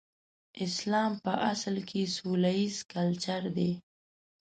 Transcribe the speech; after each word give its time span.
اسلام 0.65 1.11
په 1.23 1.33
اصل 1.51 1.75
کې 1.89 2.01
سوله 2.15 2.51
ييز 2.59 2.77
کلچر 2.93 3.41
دی. 3.57 3.71